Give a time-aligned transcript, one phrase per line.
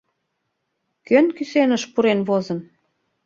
[1.07, 2.59] Кӧн кӱсеныш пурен возын?»